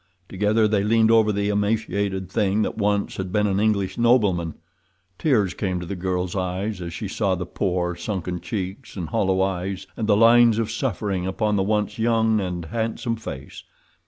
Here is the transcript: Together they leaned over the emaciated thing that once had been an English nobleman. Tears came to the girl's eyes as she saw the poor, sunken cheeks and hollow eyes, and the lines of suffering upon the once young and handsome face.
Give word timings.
Together 0.27 0.67
they 0.67 0.83
leaned 0.83 1.11
over 1.11 1.31
the 1.31 1.49
emaciated 1.49 2.27
thing 2.27 2.63
that 2.63 2.75
once 2.75 3.17
had 3.17 3.31
been 3.31 3.45
an 3.45 3.59
English 3.59 3.99
nobleman. 3.99 4.55
Tears 5.19 5.53
came 5.53 5.79
to 5.79 5.85
the 5.85 5.95
girl's 5.95 6.35
eyes 6.35 6.81
as 6.81 6.91
she 6.91 7.07
saw 7.07 7.35
the 7.35 7.45
poor, 7.45 7.95
sunken 7.95 8.39
cheeks 8.41 8.97
and 8.97 9.09
hollow 9.09 9.43
eyes, 9.43 9.85
and 9.95 10.07
the 10.07 10.17
lines 10.17 10.57
of 10.57 10.71
suffering 10.71 11.27
upon 11.27 11.55
the 11.55 11.61
once 11.61 11.99
young 11.99 12.39
and 12.41 12.65
handsome 12.65 13.15
face. 13.15 13.61